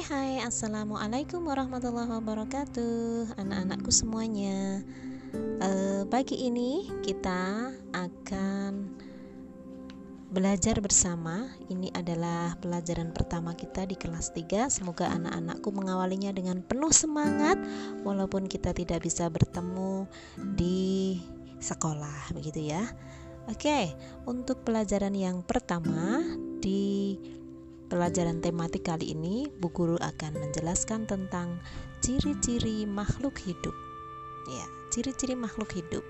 [0.00, 0.48] Hai hai.
[0.48, 4.80] Assalamualaikum warahmatullahi wabarakatuh Anak-anakku semuanya.
[5.60, 8.96] Uh, Pagi ini kita akan
[10.32, 11.52] belajar bersama.
[11.68, 17.60] Ini adalah pelajaran pertama kita di kelas 3 Semoga anak-anakku mengawalinya dengan penuh semangat
[18.00, 20.08] Walaupun kita tidak bisa bertemu
[20.56, 21.20] di
[21.60, 22.88] sekolah Begitu ya.
[23.52, 23.92] Oke,
[24.24, 26.24] untuk pelajaran yang pertama
[26.64, 27.20] di
[27.90, 31.58] pelajaran tematik kali ini, Bu Guru akan menjelaskan tentang
[31.98, 33.74] ciri-ciri makhluk hidup.
[34.46, 36.06] Ya, ciri-ciri makhluk hidup.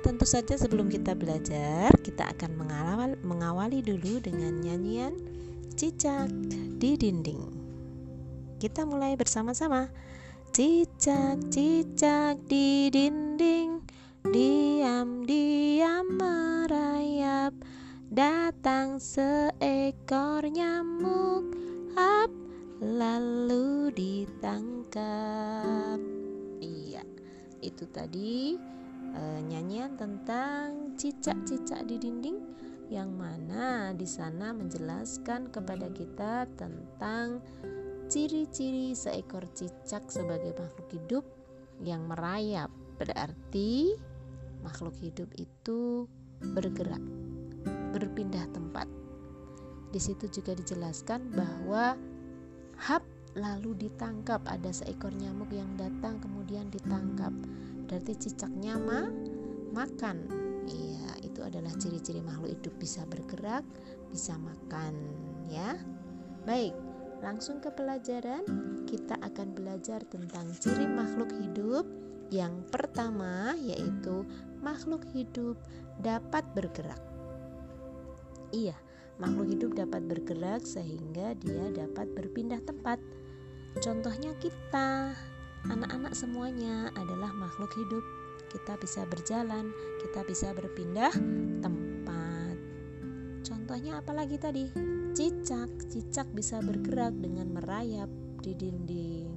[0.00, 5.12] Tentu saja sebelum kita belajar, kita akan mengawal, mengawali dulu dengan nyanyian
[5.76, 6.32] cicak
[6.80, 7.44] di dinding.
[8.58, 9.92] Kita mulai bersama-sama.
[10.50, 13.84] Cicak, cicak di dinding,
[14.26, 16.18] diam-diam
[18.18, 21.54] Datang seekor nyamuk
[21.94, 22.26] Hap
[22.82, 26.02] Lalu ditangkap.
[26.58, 27.06] Iya
[27.62, 28.58] Itu tadi
[29.14, 32.42] e, Nyanyian tentang Cicak-cicak di dinding
[32.90, 37.38] Yang mana di sana menjelaskan kepada kita Tentang
[38.10, 41.22] Ciri-ciri seekor cicak sebagai makhluk hidup
[41.86, 42.70] Yang merayap.
[42.98, 43.94] Berarti
[44.66, 46.10] makhluk hidup itu
[46.42, 47.17] bergerak
[47.98, 48.86] berpindah tempat.
[49.90, 51.98] Di situ juga dijelaskan bahwa
[52.78, 53.02] hap
[53.34, 57.34] lalu ditangkap ada seekor nyamuk yang datang kemudian ditangkap.
[57.90, 59.10] Berarti cicaknya ma
[59.74, 60.16] makan.
[60.68, 63.64] Iya, itu adalah ciri-ciri makhluk hidup bisa bergerak,
[64.12, 64.92] bisa makan,
[65.48, 65.80] ya.
[66.44, 66.76] Baik,
[67.24, 68.44] langsung ke pelajaran.
[68.84, 71.88] Kita akan belajar tentang ciri makhluk hidup.
[72.28, 74.28] Yang pertama yaitu
[74.60, 75.56] makhluk hidup
[76.04, 77.00] dapat bergerak.
[78.48, 78.76] Iya,
[79.20, 82.96] makhluk hidup dapat bergerak sehingga dia dapat berpindah tempat.
[83.76, 85.12] Contohnya kita,
[85.68, 88.04] anak-anak semuanya adalah makhluk hidup.
[88.48, 89.68] Kita bisa berjalan,
[90.00, 91.12] kita bisa berpindah
[91.60, 92.56] tempat.
[93.44, 94.72] Contohnya apa lagi tadi?
[95.12, 98.08] Cicak, cicak bisa bergerak dengan merayap
[98.40, 99.28] di dinding.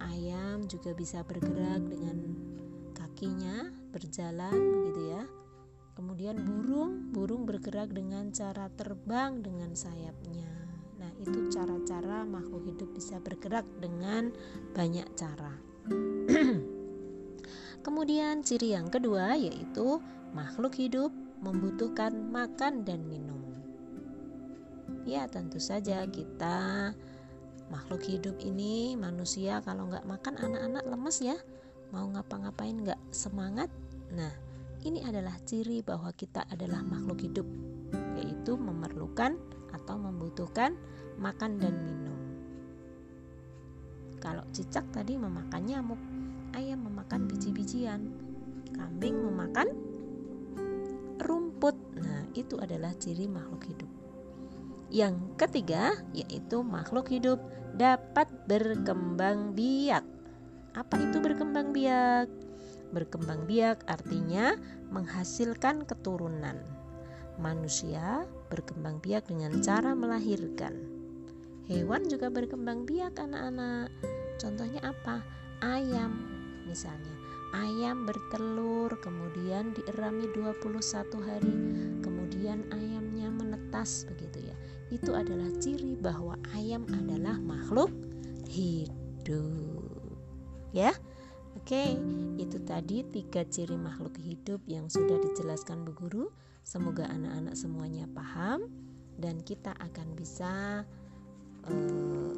[0.00, 2.16] Ayam juga bisa bergerak dengan
[2.96, 5.41] kakinya berjalan begitu ya.
[6.02, 10.50] Kemudian burung, burung bergerak dengan cara terbang dengan sayapnya.
[10.98, 14.34] Nah, itu cara-cara makhluk hidup bisa bergerak dengan
[14.74, 15.54] banyak cara.
[17.86, 20.02] Kemudian ciri yang kedua yaitu
[20.34, 23.38] makhluk hidup membutuhkan makan dan minum.
[25.06, 26.90] Ya, tentu saja kita
[27.70, 31.38] makhluk hidup ini manusia kalau nggak makan anak-anak lemes ya
[31.94, 33.72] mau ngapa-ngapain nggak semangat
[34.12, 34.51] nah
[34.82, 37.46] ini adalah ciri bahwa kita adalah makhluk hidup,
[38.18, 39.38] yaitu memerlukan
[39.70, 40.74] atau membutuhkan
[41.18, 42.18] makan dan minum.
[44.18, 46.00] Kalau cicak tadi memakan nyamuk,
[46.54, 48.10] ayam memakan biji-bijian,
[48.74, 49.70] kambing memakan
[51.22, 51.74] rumput.
[51.98, 53.90] Nah, itu adalah ciri makhluk hidup.
[54.92, 57.40] Yang ketiga yaitu makhluk hidup
[57.74, 60.04] dapat berkembang biak.
[60.76, 62.41] Apa itu berkembang biak?
[62.92, 64.54] Berkembang biak artinya
[64.92, 66.60] menghasilkan keturunan.
[67.40, 70.76] Manusia berkembang biak dengan cara melahirkan.
[71.66, 73.88] Hewan juga berkembang biak anak-anak.
[74.36, 75.24] Contohnya apa?
[75.64, 76.32] Ayam
[76.68, 77.16] misalnya.
[77.52, 81.56] Ayam bertelur kemudian dierami 21 hari,
[82.00, 84.56] kemudian ayamnya menetas begitu ya.
[84.88, 87.92] Itu adalah ciri bahwa ayam adalah makhluk
[88.48, 89.84] hidup.
[90.72, 90.96] Ya.
[91.52, 91.94] Oke,
[92.40, 96.24] itu tadi tiga ciri makhluk hidup yang sudah dijelaskan Bu Guru.
[96.64, 98.70] Semoga anak-anak semuanya paham
[99.20, 100.84] dan kita akan bisa
[101.68, 102.32] uh,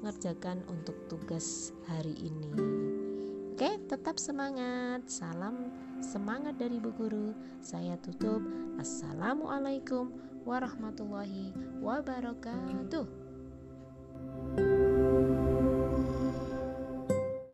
[0.00, 2.50] mengerjakan untuk tugas hari ini.
[3.52, 5.08] Oke, tetap semangat.
[5.08, 7.36] Salam semangat dari Bu Guru.
[7.60, 8.40] Saya tutup.
[8.80, 10.12] Assalamualaikum
[10.44, 13.25] warahmatullahi wabarakatuh.